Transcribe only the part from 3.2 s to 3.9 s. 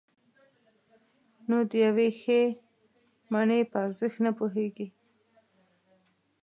مڼې په